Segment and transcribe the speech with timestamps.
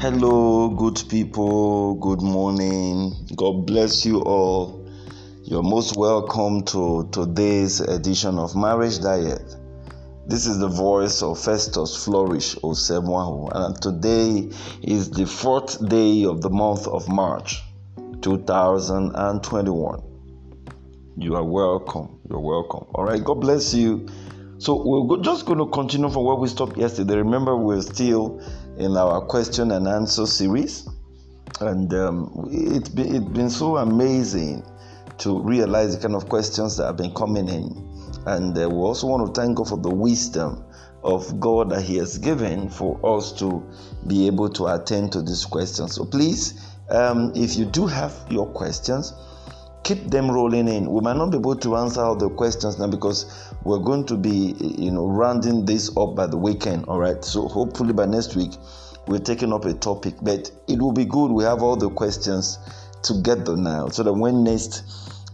[0.00, 1.96] Hello, good people.
[1.96, 3.14] Good morning.
[3.34, 4.88] God bless you all.
[5.42, 9.56] You're most welcome to today's edition of Marriage Diet.
[10.28, 14.48] This is the voice of Festus Flourish Osemwahu, and today
[14.82, 17.60] is the fourth day of the month of March
[18.22, 20.02] 2021.
[21.16, 22.20] You are welcome.
[22.30, 22.86] You're welcome.
[22.94, 23.24] All right.
[23.24, 24.06] God bless you.
[24.58, 27.16] So we're just going to continue from where we stopped yesterday.
[27.16, 28.40] Remember, we're still
[28.78, 30.88] in our question and answer series,
[31.60, 34.64] and um, it's been, it's been so amazing
[35.18, 37.84] to realize the kind of questions that have been coming in.
[38.26, 40.64] And uh, we also want to thank God for the wisdom
[41.02, 43.68] of God that He has given for us to
[44.06, 45.94] be able to attend to these questions.
[45.94, 46.60] So please,
[46.90, 49.12] um, if you do have your questions,
[49.84, 50.90] keep them rolling in.
[50.90, 54.16] We might not be able to answer all the questions now because we're going to
[54.16, 56.84] be, you know, rounding this up by the weekend.
[56.86, 57.24] All right.
[57.24, 58.52] So hopefully by next week
[59.06, 61.30] we're taking up a topic, but it will be good.
[61.30, 62.58] We have all the questions
[63.02, 64.82] together now, so that when next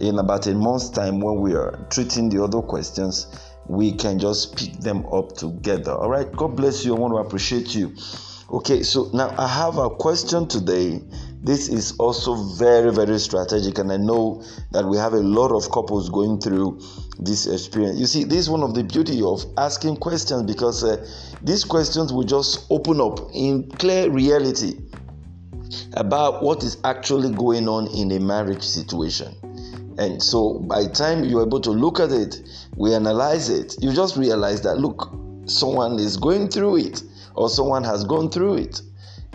[0.01, 3.27] in about a month's time, when we are treating the other questions,
[3.67, 5.93] we can just pick them up together.
[5.93, 6.31] All right.
[6.31, 6.95] God bless you.
[6.95, 7.95] I want to appreciate you.
[8.53, 8.83] Okay.
[8.83, 11.01] So now I have a question today
[11.45, 14.43] this is also very very strategic and i know
[14.73, 16.81] that we have a lot of couples going through
[17.19, 17.99] this experience.
[17.99, 21.07] You see this is one of the beauty of asking questions because uh,
[21.43, 24.81] these questions will just open up in clear reality
[25.95, 29.35] about what is actually going on in a marriage situation.
[29.99, 32.43] And so by time you're able to look at it
[32.77, 35.15] we analyze it you just realize that look
[35.47, 37.01] someone is going through it
[37.37, 38.83] or someone has gone through it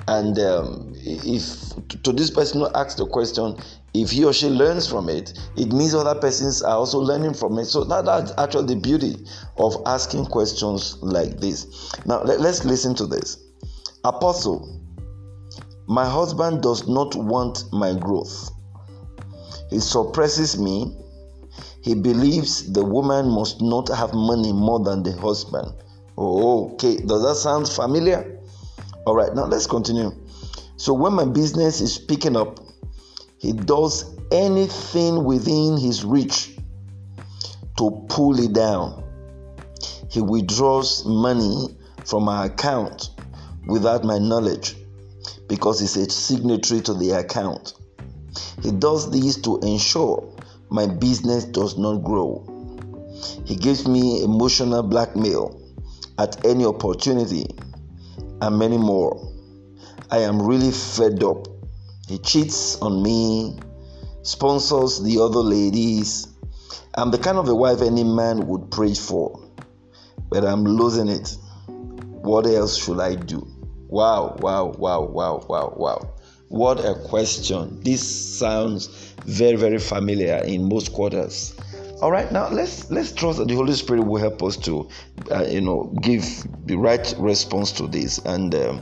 [0.10, 1.70] and um, if
[2.02, 3.56] to this person who asks the question
[3.94, 7.60] if he or she learns from it it means other persons are also learning from
[7.60, 7.66] it.
[7.66, 9.18] So that, that's actually the beauty
[9.58, 11.94] of asking questions like this.
[12.08, 13.38] Now let, let's listen to this.
[14.04, 14.82] Apostle
[15.88, 18.52] my husband does not want my growth.
[19.70, 20.98] He suppresses me.
[21.84, 25.72] He believes the woman must not have money more than the husband.
[26.18, 26.98] Oh okay.
[26.98, 28.39] Does that sound familiar
[29.06, 30.12] all right, now let's continue.
[30.78, 32.60] So, when my business is picking up,
[33.38, 36.56] he does anything within his reach
[37.78, 39.04] to pull it down.
[40.10, 43.12] He withdraws money from my account
[43.68, 44.76] without my knowledge
[45.48, 47.74] because he's a signatory to the account.
[48.62, 50.36] He does this to ensure
[50.70, 52.46] my business does not grow.
[53.46, 55.62] He gives me emotional blackmail
[56.18, 57.46] at any opportunity
[58.42, 59.34] and many more.
[60.12, 61.48] I am really fed up.
[62.08, 63.60] He cheats on me,
[64.24, 66.28] sponsors the other ladies.
[66.96, 69.40] I'm the kind of a wife any man would pray for,
[70.30, 71.38] but I'm losing it.
[71.68, 73.48] What else should I do?
[73.88, 76.14] Wow, wow, wow, wow, wow, wow.
[76.50, 77.82] What a question.
[77.84, 78.02] This
[78.40, 78.88] sounds
[79.26, 81.56] very, very familiar in most quarters.
[82.02, 84.88] All right, now let's let's trust that the Holy Spirit will help us to,
[85.32, 86.24] uh, you know, give
[86.66, 88.82] the right response to this, and um,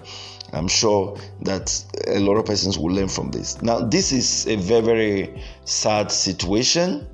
[0.54, 3.60] I'm sure that a lot of persons will learn from this.
[3.64, 7.08] Now, this is a very very sad situation.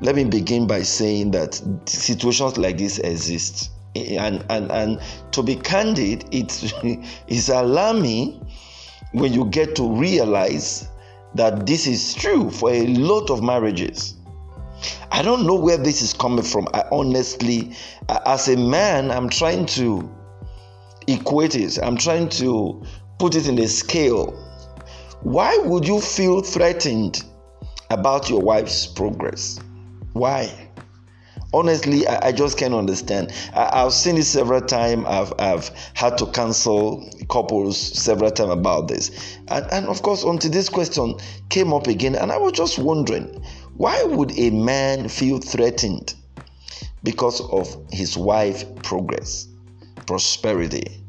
[0.00, 5.00] Let me begin by saying that situations like this exist, and and and
[5.32, 6.72] to be candid, it
[7.26, 8.46] is alarming
[9.10, 10.88] when you get to realize
[11.34, 14.17] that this is true for a lot of marriages
[15.10, 16.68] I don't know where this is coming from.
[16.74, 17.74] I honestly,
[18.26, 20.08] as a man, I'm trying to
[21.06, 22.82] equate it, I'm trying to
[23.18, 24.32] put it in a scale.
[25.22, 27.24] Why would you feel threatened
[27.90, 29.58] about your wife's progress?
[30.12, 30.68] Why?
[31.54, 33.32] Honestly, I, I just can't understand.
[33.54, 35.06] I, have seen it several times.
[35.06, 39.38] I've, I've had to cancel couples several times about this.
[39.48, 41.14] And, and of course, until this question
[41.48, 43.42] came up again, and I was just wondering
[43.78, 46.12] why would a man feel threatened
[47.04, 49.46] because of his wife progress,
[50.04, 51.04] prosperity?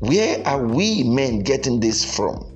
[0.00, 2.46] Where are we men getting this from?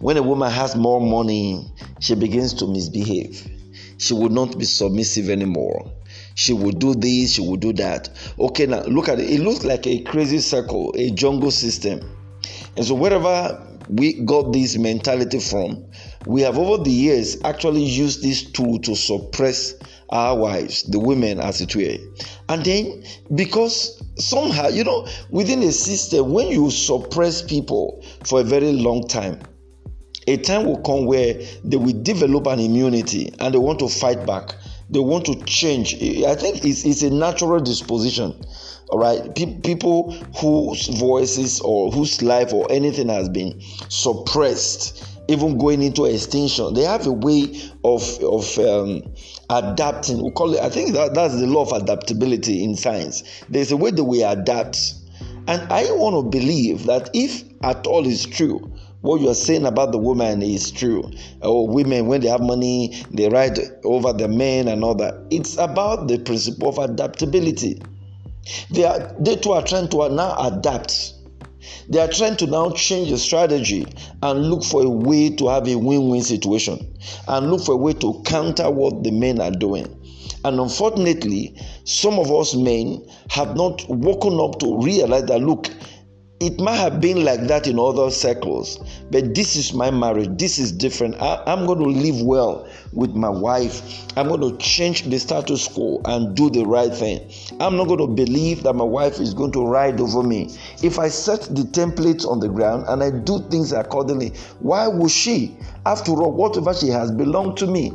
[0.00, 3.48] When a woman has more money, she begins to misbehave.
[3.98, 5.92] She will not be submissive anymore.
[6.34, 8.10] She will do this, she will do that.
[8.40, 9.30] Okay, now look at it.
[9.30, 12.00] It looks like a crazy circle, a jungle system.
[12.76, 13.64] And so, wherever
[13.96, 15.84] we got this mentality from,
[16.26, 19.74] we have over the years actually used this tool to suppress
[20.08, 21.96] our wives, the women as it were.
[22.48, 23.02] And then
[23.34, 29.06] because somehow, you know, within a system, when you suppress people for a very long
[29.08, 29.40] time,
[30.26, 31.34] a time will come where
[31.64, 34.54] they will develop an immunity and they want to fight back.
[34.92, 35.94] they want to change.
[35.94, 38.38] I think it's, it's a natural disposition.
[38.92, 43.58] All right, Pe- people whose voices or whose life or anything has been
[43.88, 49.02] suppressed, even going into extinction, they have a way of of um,
[49.48, 50.22] adapting.
[50.22, 50.60] We call it.
[50.60, 53.22] I think that, that's the law of adaptability in science.
[53.48, 54.92] There's a way that we adapt,
[55.48, 58.58] and I want to believe that if at all is true,
[59.00, 61.10] what you are saying about the woman is true.
[61.40, 65.14] Or women, when they have money, they ride over the men and all that.
[65.30, 67.80] It's about the principle of adaptability.
[68.70, 71.14] They are they too are trying to now adapt.
[71.88, 73.86] They are trying to now change the strategy
[74.22, 76.96] and look for a way to have a win-win situation
[77.28, 79.86] and look for a way to counter what the men are doing.
[80.44, 85.70] And unfortunately, some of us men have not woken up to realize that look,
[86.42, 88.78] it might have been like that in other circles,
[89.12, 90.28] but this is my marriage.
[90.38, 91.14] This is different.
[91.22, 94.08] I, am going to live well with my wife.
[94.16, 97.30] I'm going to change the status quo and do the right thing.
[97.60, 100.50] I'm not going to believe that my wife is going to ride over me.
[100.82, 105.12] If I set the templates on the ground and I do things accordingly, why would
[105.12, 105.56] she?
[105.86, 107.92] After all, whatever she has belonged to me.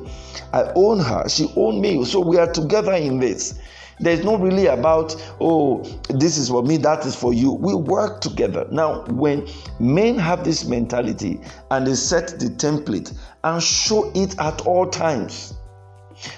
[0.53, 1.27] I own her.
[1.27, 2.05] She owned me.
[2.05, 3.59] So we are together in this.
[3.99, 7.51] There's not really about, oh, this is for me, that is for you.
[7.51, 8.67] We work together.
[8.71, 9.47] Now, when
[9.79, 11.41] men have this mentality
[11.71, 15.55] and they set the template and show it at all times,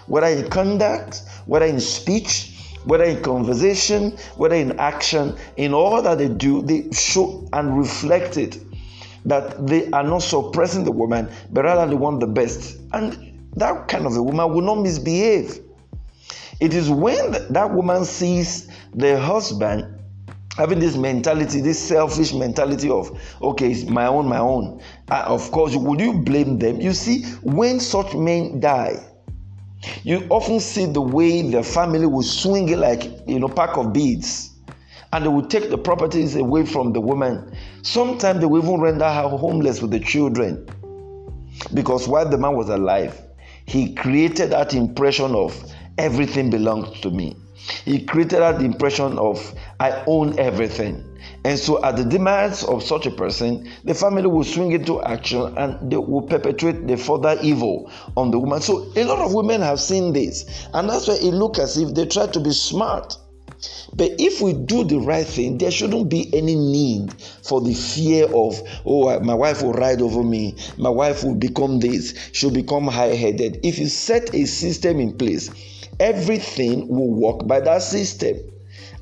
[0.07, 6.17] whether in conduct, whether in speech, whether in conversation, whether in action, in all that
[6.17, 8.57] they do, they show and reflect it
[9.25, 12.79] that they are not suppressing the woman, but rather they want the best.
[12.93, 15.59] And that kind of a woman will not misbehave.
[16.59, 19.99] It is when that woman sees the husband
[20.57, 24.81] having this mentality, this selfish mentality of, okay, it's my own, my own.
[25.09, 26.81] Uh, of course, would you blame them?
[26.81, 29.01] You see, when such men die,
[30.03, 33.93] you often see the way the family will swing it like, you know, pack of
[33.93, 34.49] beads.
[35.13, 37.55] And they will take the properties away from the woman.
[37.81, 40.67] Sometimes they will even render her homeless with the children.
[41.73, 43.19] Because while the man was alive,
[43.65, 45.55] he created that impression of
[45.99, 47.35] everything belongs to me.
[47.83, 51.03] He created that impression of I own everything.
[51.43, 55.57] And so, at the demands of such a person, the family will swing into action
[55.57, 58.61] and they will perpetrate the further evil on the woman.
[58.61, 61.93] So, a lot of women have seen this, and that's why it looks as if
[61.93, 63.17] they try to be smart.
[63.93, 67.13] But if we do the right thing, there shouldn't be any need
[67.43, 71.79] for the fear of, oh, my wife will ride over me, my wife will become
[71.79, 73.59] this, she'll become high headed.
[73.63, 75.49] If you set a system in place,
[75.99, 78.37] everything will work by that system.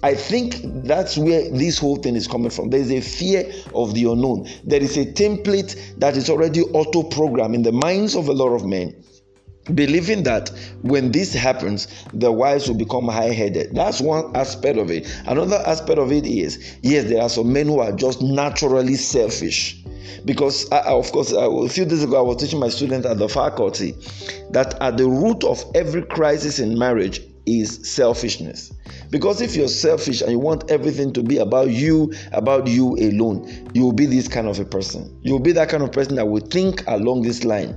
[0.03, 2.69] I think that's where this whole thing is coming from.
[2.69, 4.47] There's a fear of the unknown.
[4.63, 8.53] There is a template that is already auto programmed in the minds of a lot
[8.53, 8.95] of men
[9.75, 10.49] believing that
[10.81, 15.99] when this happens the wives will become high-headed that's one aspect of it another aspect
[15.99, 19.83] of it is yes there are some men who are just naturally selfish
[20.25, 23.29] because I, of course a few days ago i was teaching my students at the
[23.29, 23.95] faculty
[24.51, 28.71] that at the root of every crisis in marriage is selfishness
[29.09, 33.69] because if you're selfish and you want everything to be about you, about you alone,
[33.73, 35.17] you will be this kind of a person.
[35.21, 37.75] You will be that kind of person that will think along this line,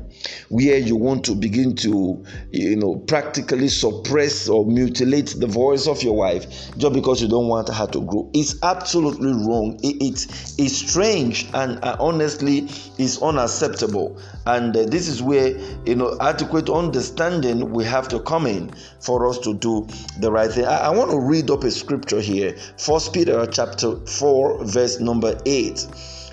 [0.49, 6.03] where you want to begin to, you know, practically suppress or mutilate the voice of
[6.03, 6.47] your wife
[6.77, 8.31] just because you don't want her to grow.
[8.35, 9.79] It's absolutely wrong.
[9.83, 12.69] It, it's, it's strange and uh, honestly,
[12.99, 14.21] it's unacceptable.
[14.47, 15.57] And uh, this is where,
[15.87, 19.87] you know, adequate understanding we have to come in for us to do
[20.19, 20.65] the right thing.
[20.65, 22.55] I, I want to read up a scripture here.
[22.77, 25.87] First Peter chapter 4, verse number 8.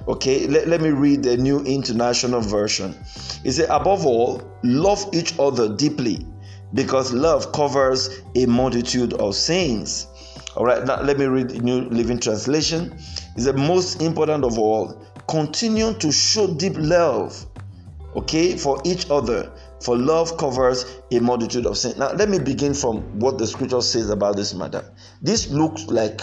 [0.10, 2.94] Okay, let, let me read the New International Version.
[3.46, 6.26] It says, Above all, love each other deeply,
[6.74, 10.08] because love covers a multitude of sins.
[10.58, 12.94] All right, now let me read the New Living Translation.
[13.38, 17.46] Is the most important of all, continue to show deep love,
[18.18, 19.50] okay, for each other
[19.82, 21.98] for love covers a multitude of sins.
[21.98, 24.84] Now, let me begin from what the scripture says about this matter.
[25.22, 26.22] This looks like,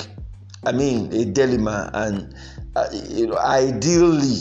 [0.67, 2.35] I mean, a dilemma, and
[2.77, 4.41] uh, you know, ideally,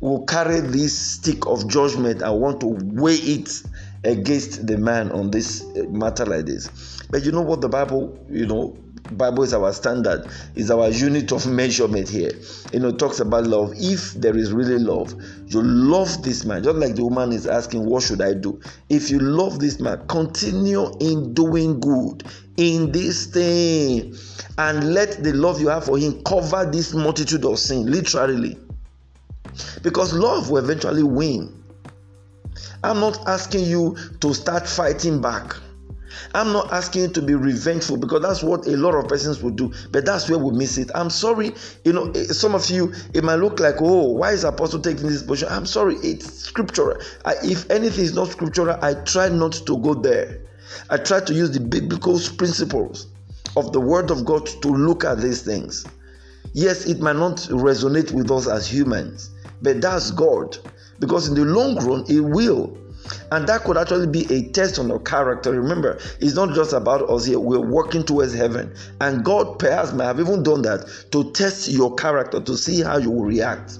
[0.00, 3.62] will carry this stick of judgment and want to weigh it
[4.04, 7.02] against the man on this matter like this.
[7.10, 8.76] But you know what the Bible, you know,
[9.12, 12.32] Bible is our standard, is our unit of measurement here.
[12.72, 13.72] You know, talks about love.
[13.76, 15.14] If there is really love,
[15.46, 16.64] you love this man.
[16.64, 18.60] Just like the woman is asking, What should I do?
[18.88, 22.24] If you love this man, continue in doing good
[22.56, 24.16] in this thing
[24.58, 28.58] and let the love you have for him cover this multitude of sin, literally.
[29.82, 31.62] Because love will eventually win.
[32.82, 35.56] I'm not asking you to start fighting back.
[36.34, 39.50] I'm not asking you to be revengeful because that's what a lot of persons will
[39.50, 40.90] do, but that's where we miss it.
[40.94, 41.52] I'm sorry,
[41.84, 45.06] you know, eh, some of you, it might look like, oh, why is Apostle taking
[45.06, 45.48] this position?
[45.52, 46.98] I'm sorry, it's scriptural.
[47.24, 50.40] I, if anything is not scriptural, I try not to go there.
[50.90, 53.06] I try to use the biblical principles
[53.56, 55.86] of the Word of God to look at these things.
[56.52, 59.30] Yes, it might not resonate with us as humans,
[59.62, 60.56] but that's God.
[60.98, 62.76] Because in the long run, it will.
[63.30, 65.52] And that could actually be a test on our character.
[65.52, 67.38] Remember, it's not just about us here.
[67.38, 68.74] We're working towards heaven.
[69.00, 72.98] And God perhaps may have even done that to test your character, to see how
[72.98, 73.78] you will react,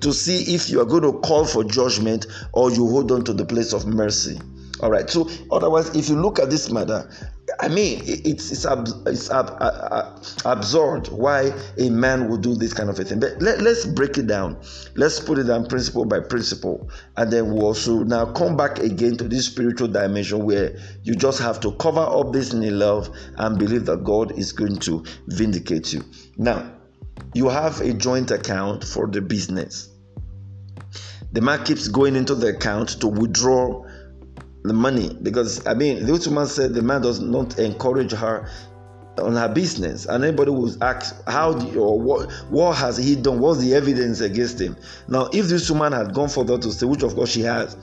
[0.00, 3.32] to see if you are going to call for judgment or you hold on to
[3.32, 4.38] the place of mercy.
[4.80, 5.08] All right.
[5.10, 7.10] So, otherwise, if you look at this matter,
[7.60, 12.72] I mean, it's it's, ab, it's ab, uh, absurd why a man would do this
[12.72, 13.18] kind of a thing.
[13.18, 14.60] But let, let's break it down.
[14.94, 19.16] Let's put it down principle by principle, and then we'll also now come back again
[19.16, 23.58] to this spiritual dimension where you just have to cover up this in love and
[23.58, 26.04] believe that God is going to vindicate you.
[26.36, 26.70] Now,
[27.34, 29.88] you have a joint account for the business.
[31.32, 33.84] The man keeps going into the account to withdraw
[34.64, 38.48] the money because I mean the woman said the man does not encourage her
[39.18, 43.60] on her business and anybody will ask how or what what has he done what's
[43.60, 44.76] the evidence against him?
[45.08, 47.76] Now if this woman had gone further to say which of course she has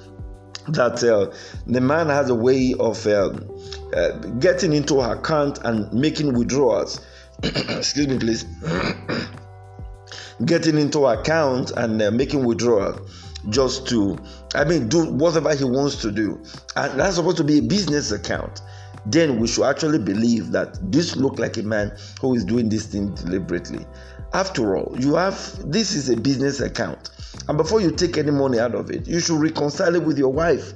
[0.70, 1.32] that uh,
[1.68, 3.48] the man has a way of um,
[3.96, 7.06] uh, getting into her account and making withdrawals
[7.44, 8.46] excuse me please
[10.46, 14.18] getting into her account and uh, making withdrawals just to,
[14.54, 16.42] I mean, do whatever he wants to do.
[16.76, 18.62] And that's supposed to be a business account.
[19.06, 22.86] Then we should actually believe that this look like a man who is doing this
[22.86, 23.86] thing deliberately.
[24.34, 27.12] After all, you have this is a business account.
[27.48, 30.34] And before you take any money out of it, you should reconcile it with your
[30.34, 30.74] wife.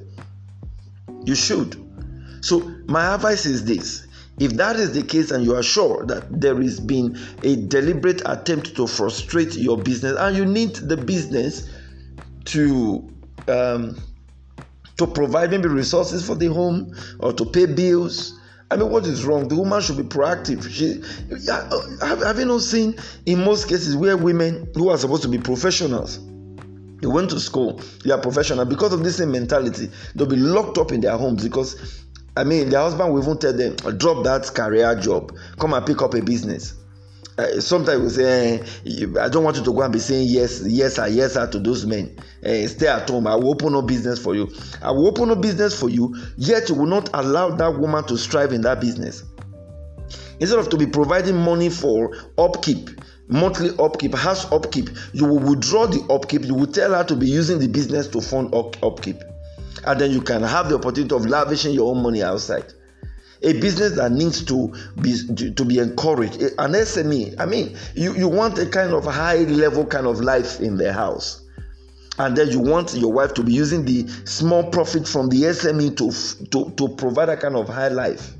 [1.25, 1.85] You should.
[2.41, 4.07] So, my advice is this
[4.39, 8.21] if that is the case and you are sure that there has been a deliberate
[8.25, 11.69] attempt to frustrate your business and you need the business
[12.50, 13.10] to
[13.48, 13.98] um,
[14.98, 18.36] to provide maybe resources for the home or to pay bills.
[18.72, 19.48] I mean, what is wrong?
[19.48, 20.70] The woman should be proactive.
[20.70, 21.01] She,
[22.06, 25.39] have, have you not seen in most cases where women who are supposed to be
[25.39, 26.20] professionals,
[27.01, 29.89] they went to school, they are professional because of this same mentality.
[30.13, 32.03] They'll be locked up in their homes because,
[32.38, 36.01] I mean, their husband will even tell them, drop that career job, come and pick
[36.03, 36.75] up a business.
[37.39, 40.62] Uh, sometimes we say, eh, I don't want you to go and be saying yes,
[40.65, 42.17] yes, sir, yes, sir to those men.
[42.43, 43.27] Uh, stay at home.
[43.27, 44.51] I will open a business for you.
[44.81, 48.17] I will open a business for you, yet you will not allow that woman to
[48.17, 49.24] strive in that business.
[50.41, 52.89] Instead of to be providing money for upkeep,
[53.29, 56.43] monthly upkeep, house upkeep, you will withdraw the upkeep.
[56.43, 59.15] You will tell her to be using the business to fund upkeep.
[59.86, 62.74] And then you can have the opportunity of lavishing your own money outside
[63.41, 65.15] a business that needs to be
[65.53, 66.41] to be encouraged.
[66.58, 70.60] An sme i mean you, you want a kind of high level kind of life
[70.60, 71.41] in the house.
[72.17, 75.96] And then you want your wife to be using the small profit from the sme
[75.98, 76.12] to
[76.50, 78.34] to, to provide a kind of high life.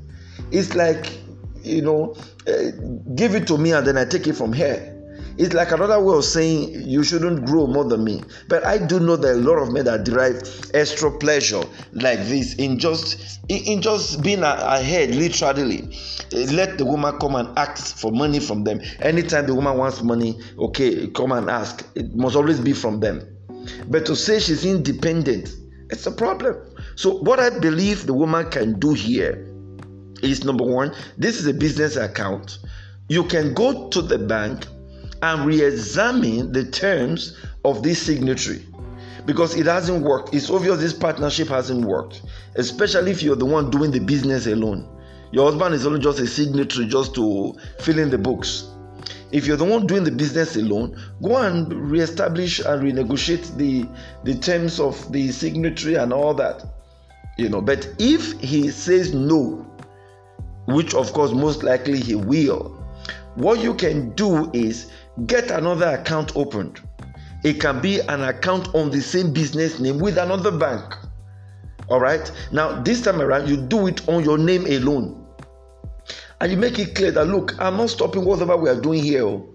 [0.50, 1.18] It's like
[1.62, 2.16] you know
[2.46, 2.70] uh,
[3.14, 4.89] give it to me and then i take it from here
[5.40, 8.22] it's like another way of saying you shouldn't grow more than me.
[8.48, 12.54] But I do know that a lot of men that derive extra pleasure like this
[12.56, 15.96] in just in just being ahead, literally.
[16.30, 18.82] Let the woman come and ask for money from them.
[19.00, 21.86] Anytime the woman wants money, okay, come and ask.
[21.94, 23.26] It must always be from them.
[23.88, 25.48] But to say she's independent,
[25.88, 26.56] it's a problem.
[26.96, 29.50] So what I believe the woman can do here
[30.22, 32.58] is number one, this is a business account.
[33.08, 34.66] You can go to the bank
[35.22, 38.64] and re-examine the terms of this signatory
[39.26, 40.34] because it hasn't worked.
[40.34, 42.22] It's obvious this partnership hasn't worked,
[42.56, 44.88] especially if you're the one doing the business alone.
[45.32, 48.68] Your husband is only just a signatory just to fill in the books.
[49.30, 53.86] If you're the one doing the business alone, go and re-establish and renegotiate the,
[54.24, 56.64] the terms of the signatory and all that.
[57.38, 59.66] You know, but if he says no,
[60.66, 62.76] which of course most likely he will,
[63.36, 64.90] what you can do is
[65.26, 66.80] get another account opened.
[67.42, 70.94] It can be an account on the same business name with another bank.
[71.88, 72.30] All right.
[72.52, 75.16] Now, this time around, you do it on your name alone.
[76.40, 79.24] And you make it clear that look, I'm not stopping whatever we are doing here.
[79.24, 79.46] Oh.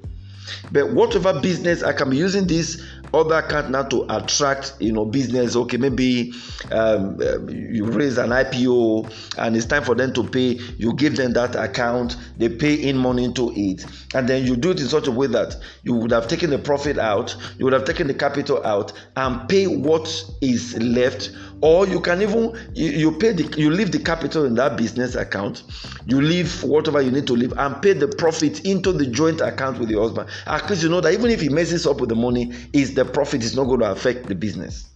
[0.71, 2.81] But whatever business I can be using this
[3.13, 5.55] other account now to attract you know business.
[5.55, 6.33] Okay maybe
[6.71, 7.19] um,
[7.49, 10.59] you raise an ipo and it's time for them to pay.
[10.77, 12.17] You give them that account.
[12.37, 13.85] They pay in money into it.
[14.13, 16.59] And then you do it in such a way that you would have taken the
[16.59, 17.35] profit out.
[17.57, 20.07] You would have taken the capital out and pay what
[20.41, 21.31] is left
[21.61, 25.15] or you can even you, you pay the you leave the capital in that business
[25.15, 25.63] account
[26.05, 29.79] you leave whatever you need to leave and pay the profit into the joint account
[29.79, 30.29] with your husband.
[30.45, 33.05] At least you know that even if he messes up with the money is the
[33.05, 34.87] profit is not going to affect the business.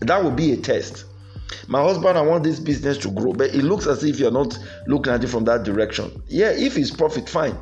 [0.00, 1.04] That would be a test.
[1.68, 4.58] My husband i want this business to grow but it looks as if you're not
[4.86, 6.22] looking at it from that direction.
[6.26, 7.58] Yeah if it's profit fine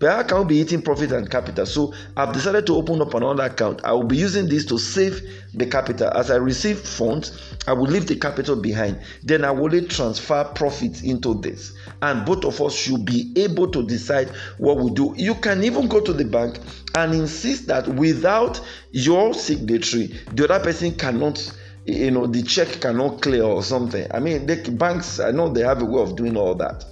[0.00, 1.66] can we be eating profit and capital?
[1.66, 3.80] So I've decided to open up another account.
[3.84, 5.20] I will be using this to save
[5.54, 6.10] the capital.
[6.10, 9.00] As I receive funds, I will leave the capital behind.
[9.24, 11.72] Then I will transfer profits into this.
[12.02, 14.28] And both of us should be able to decide
[14.58, 15.14] what we do.
[15.16, 16.58] You can even go to the bank
[16.96, 18.60] and insist that without
[18.92, 21.52] your signatory, the other person cannot
[21.86, 25.62] you know the check cannot clear or something i mean the banks i know they
[25.62, 26.84] have a way of doing all that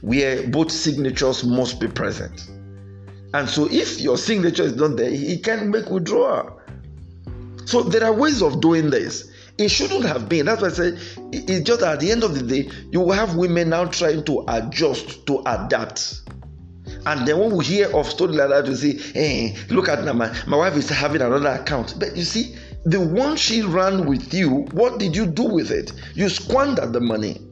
[0.00, 2.48] where both signatures must be present.
[3.34, 6.60] And so if your signature is not there, he can't make withdrawal.
[7.66, 9.30] So there are ways of doing this.
[9.58, 10.46] It shouldn't have been.
[10.46, 10.98] That's why I say
[11.32, 14.44] it's just at the end of the day, you will have women now trying to
[14.48, 16.20] adjust, to adapt.
[17.04, 20.34] And then when we hear of story like that, we say, hey, look at my,
[20.46, 21.96] my wife is having another account.
[21.98, 25.92] But you see, the one she ran with you, what did you do with it?
[26.14, 27.47] You squandered the money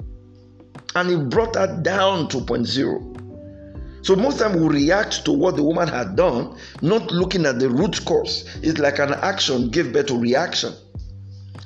[0.97, 4.05] and he brought that down to 0.0.
[4.05, 7.69] So most time we react to what the woman had done, not looking at the
[7.69, 8.49] root cause.
[8.63, 10.73] It's like an action gave birth to reaction.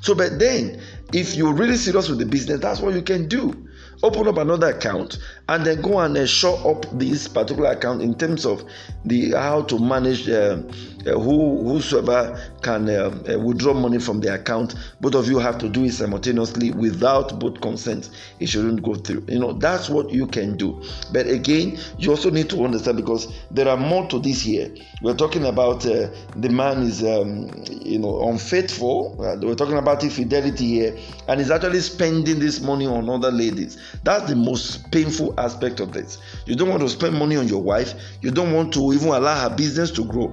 [0.00, 0.80] So, but then,
[1.12, 3.68] if you're really serious with the business, that's what you can do
[4.02, 5.18] open up another account
[5.50, 8.62] and then go and uh, show up this particular account in terms of
[9.04, 10.62] the how to manage uh,
[11.06, 14.74] uh, who whosoever can uh, uh, withdraw money from the account.
[15.00, 18.10] Both of you have to do it simultaneously without both consent.
[18.38, 19.24] It shouldn't go through.
[19.26, 20.80] You know that's what you can do.
[21.12, 24.72] But again you also need to understand because there are more to this here.
[25.02, 29.16] We're talking about uh, the man is um, you know unfaithful.
[29.18, 30.96] We're talking about infidelity here.
[31.26, 33.78] And he's actually spending this money on other ladies.
[34.04, 36.18] That's the most painful aspect of this.
[36.46, 39.48] You don't want to spend money on your wife, you don't want to even allow
[39.48, 40.32] her business to grow.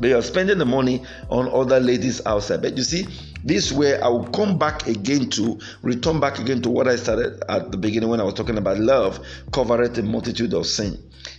[0.00, 2.62] But you're spending the money on other ladies outside.
[2.62, 3.06] But you see,
[3.44, 7.42] this way I will come back again to return back again to what I started
[7.48, 10.98] at the beginning when I was talking about love covereth a multitude of sin.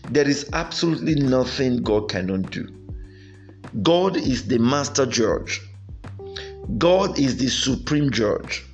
[0.09, 2.67] There is absolutely nothing God cannot do.
[3.81, 5.61] God is the master judge.
[6.77, 8.64] God is the supreme judge.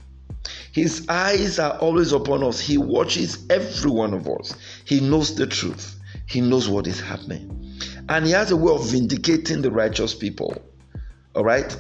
[0.72, 2.60] His eyes are always upon us.
[2.60, 4.56] He watches every one of us.
[4.86, 6.00] He knows the truth.
[6.28, 7.80] He knows what is happening.
[8.08, 10.56] And He has a way of vindicating the righteous people.
[11.36, 11.76] All right?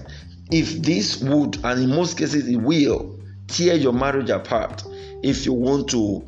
[0.51, 4.83] If this would, and in most cases it will, tear your marriage apart,
[5.23, 6.25] if you want to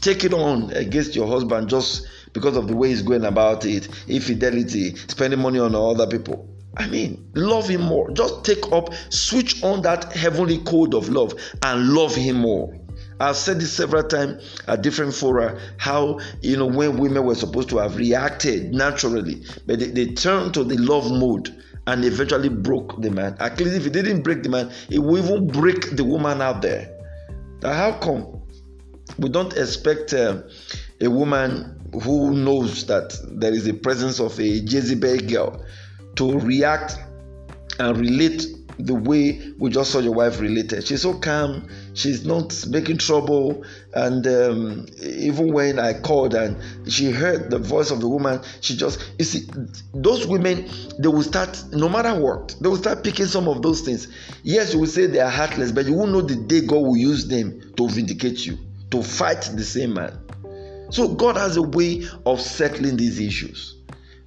[0.00, 3.88] take it on against your husband just because of the way he's going about it,
[4.08, 8.10] infidelity, spending money on other people, I mean, love him more.
[8.12, 12.76] Just take up, switch on that heavenly code of love and love him more.
[13.18, 17.68] I've said this several times at different fora how you know when women were supposed
[17.68, 21.54] to have reacted naturally, but they, they turned to the love mode
[21.86, 23.36] and eventually broke the man.
[23.38, 26.62] At least if it didn't break the man, it will even break the woman out
[26.62, 26.96] there.
[27.62, 28.40] Now, how come
[29.18, 30.42] we don't expect uh,
[31.00, 35.64] a woman who knows that there is a presence of a Jezebel girl
[36.16, 36.98] to react
[37.78, 38.46] and relate
[38.86, 40.86] the way we just saw your wife related.
[40.86, 43.64] She's so calm, she's not making trouble.
[43.94, 46.56] And um, even when I called and
[46.90, 49.48] she heard the voice of the woman, she just, you see,
[49.92, 50.68] those women,
[50.98, 54.08] they will start, no matter what, they will start picking some of those things.
[54.42, 56.96] Yes, you will say they are heartless, but you will know the day God will
[56.96, 58.58] use them to vindicate you,
[58.90, 60.18] to fight the same man.
[60.90, 63.76] So God has a way of settling these issues.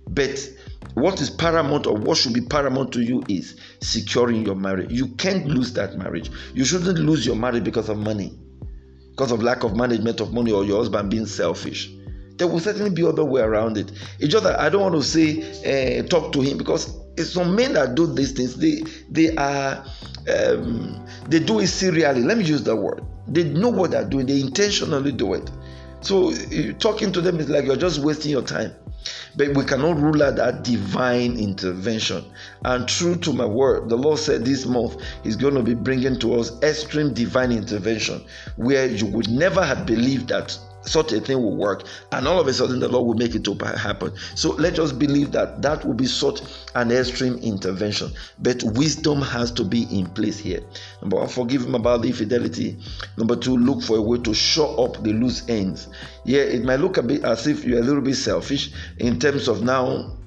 [0.08, 0.50] But
[0.96, 4.92] what is paramount or what should be paramount to you is securing your marriage.
[4.92, 6.30] You can't lose that marriage.
[6.54, 8.38] You shouldn't lose your marriage because of money,
[9.12, 11.92] because of lack of management of money or your husband being selfish.
[12.38, 13.92] There will certainly be other way around it.
[14.20, 17.74] It's just that I don't want to say uh, talk to him because some men
[17.74, 18.56] that do these things.
[18.56, 19.86] They they are
[20.34, 22.24] um, they do it serially.
[22.24, 23.04] Let me use that word.
[23.28, 24.26] They know what they're doing.
[24.26, 25.50] They intentionally do it.
[26.02, 26.34] So
[26.80, 28.74] talking to them is like you're just wasting your time.
[29.36, 32.24] But we cannot rule out that divine intervention.
[32.64, 36.18] And true to my word, the Lord said this month He's going to be bringing
[36.20, 38.24] to us extreme divine intervention
[38.56, 42.48] where you would never have believed that such a thing will work and all of
[42.48, 44.14] a sudden the lord will make it to happen.
[44.36, 46.42] So let us believe that that will be such
[46.76, 48.12] an extreme intervention.
[48.40, 50.62] But wisdom has to be in place here.
[51.02, 52.78] Number one forgive him about the infidelity.
[53.18, 55.88] Number two look for a way to show up the loose ends.
[56.26, 59.48] Yeah it might look a bit as if you're a little bit selfish in terms
[59.48, 60.18] of now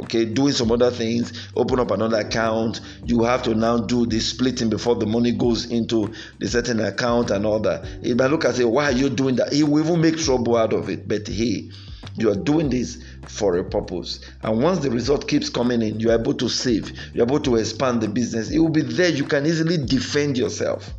[0.00, 2.80] okay doing some other things open up another account.
[3.04, 7.30] You have to now do the splitting before the money goes into the certain account
[7.30, 7.84] and all that.
[8.02, 9.52] He might look and say why are you doing that?
[9.52, 11.06] He will even make trouble out of it.
[11.08, 11.70] But hey
[12.16, 14.20] you are doing this for a purpose.
[14.42, 16.92] And once the result keeps coming in you're able to save.
[17.12, 18.50] You're able to expand the business.
[18.50, 19.10] It will be there.
[19.10, 20.92] You can easily defend yourself.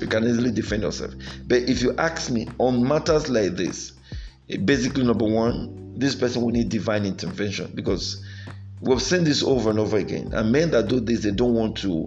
[0.00, 1.14] You can easily defend yourself.
[1.46, 3.92] But if you ask me on matters like this
[4.56, 8.24] basically number one this person will need divine intervention because
[8.80, 10.32] we've seen this over and over again.
[10.32, 12.06] And men that do this they don't want to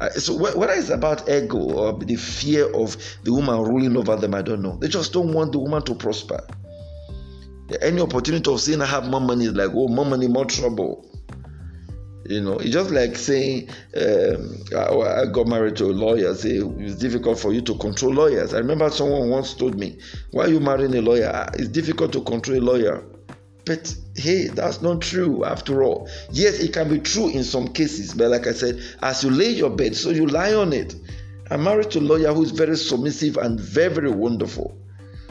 [0.00, 4.34] uh, so whether it's about ego or the fear of the woman ruling over them
[4.34, 4.76] i don't know.
[4.76, 6.46] They just don't want the woman to prosper.
[7.80, 11.09] Any opportunity of seeing her have more money is like oh more money more trouble
[12.30, 16.32] you know, it's just like saying, um, I, I, got married to a lawyer.
[16.34, 18.54] Say it's difficult for you to control lawyers.
[18.54, 19.98] I remember someone once told me,
[20.30, 21.48] "Why are you marrying a lawyer?
[21.54, 23.04] It's difficult to control a lawyer."
[23.64, 26.08] But hey, that's not true after all.
[26.30, 29.50] Yes, it can be true in some cases, but like I said, as you lay
[29.50, 30.94] your bed, so you lie on it.
[31.50, 34.76] I'm married to a lawyer who is very submissive and very, very wonderful.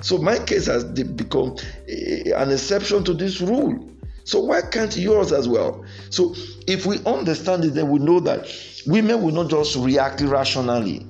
[0.02, 1.56] So my case has become
[1.88, 3.90] an exception to this rule.
[4.24, 5.86] So why can't yours as well?
[6.10, 6.36] So
[6.68, 8.48] if we understand it, then we know that
[8.86, 11.06] women will not just react irrationally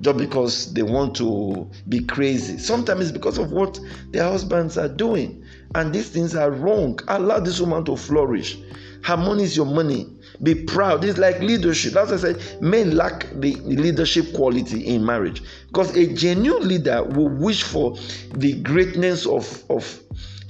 [0.00, 2.58] just because they want to be crazy.
[2.58, 3.78] Sometimes it's because of what
[4.10, 5.44] their husbands are doing.
[5.74, 6.98] And these things are wrong.
[7.08, 8.58] Allow this woman to flourish.
[9.04, 10.06] Her money is your money.
[10.42, 11.04] Be proud.
[11.04, 11.92] It's like leadership.
[11.92, 15.42] That's why I said men lack the leadership quality in marriage.
[15.68, 17.96] Because a genuine leader will wish for
[18.34, 20.00] the greatness of, of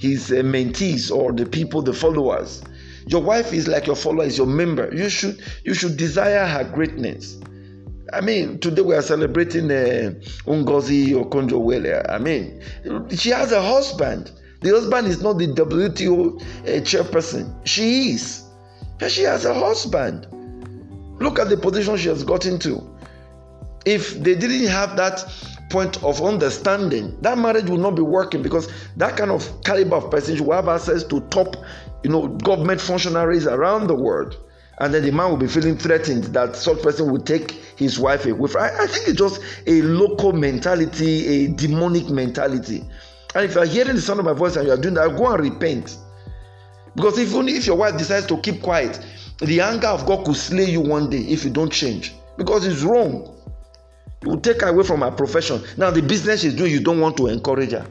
[0.03, 2.61] his uh, mentees or the people, the followers.
[3.07, 4.93] Your wife is like your follower, is your member.
[4.93, 7.39] You should you should desire her greatness.
[8.11, 10.11] I mean, today we are celebrating uh,
[10.45, 12.11] Ngozi Okonjo-Iweala.
[12.11, 12.61] I mean,
[13.15, 14.29] she has a husband.
[14.61, 17.65] The husband is not the WTO uh, chairperson.
[17.65, 18.43] She is.
[18.99, 20.27] But she has a husband.
[21.21, 22.89] Look at the position she has gotten to.
[23.85, 25.25] If they didn't have that
[25.73, 30.11] point of understanding, that marriage will not be working because that kind of caliber of
[30.11, 31.57] person will have access to top,
[32.03, 34.37] you know, government functionaries around the world.
[34.77, 38.27] And then the man will be feeling threatened that such person will take his wife
[38.27, 38.51] away.
[38.59, 42.83] I, I think it's just a local mentality, a demonic mentality.
[43.33, 45.17] And if you are hearing the sound of my voice and you are doing that,
[45.17, 45.97] go and repent.
[46.95, 49.03] Because if only if your wife decides to keep quiet,
[49.39, 52.13] the anger of God could slay you one day if you don't change.
[52.37, 53.35] Because it's wrong.
[54.25, 55.61] Will take away from her profession.
[55.77, 57.85] Now, the business she's doing, you don't want to encourage her.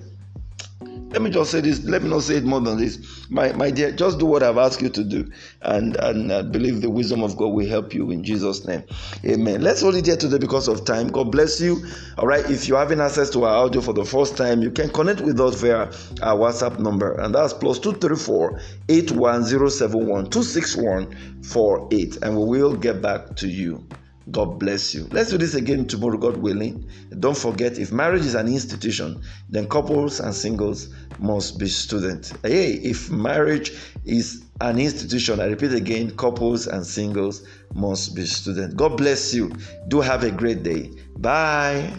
[1.13, 1.85] Let me just say this.
[1.85, 3.29] Let me not say it more than this.
[3.29, 5.31] My, my dear, just do what I've asked you to do.
[5.61, 8.83] And, and believe the wisdom of God will help you in Jesus' name.
[9.27, 9.61] Amen.
[9.61, 11.09] Let's hold it here today because of time.
[11.09, 11.85] God bless you.
[12.17, 12.49] All right.
[12.51, 15.39] If you're having access to our audio for the first time, you can connect with
[15.39, 15.91] us via
[16.23, 17.13] our WhatsApp number.
[17.21, 22.17] And that's plus 234 81071 261 48.
[22.23, 23.87] And we will get back to you.
[24.31, 25.09] God bless you.
[25.11, 26.89] Let's do this again tomorrow, God willing.
[27.19, 32.33] Don't forget, if marriage is an institution, then couples and singles must be students.
[32.43, 33.73] Hey, if marriage
[34.05, 38.75] is an institution, I repeat again, couples and singles must be students.
[38.75, 39.53] God bless you.
[39.89, 40.91] Do have a great day.
[41.19, 41.93] Bye.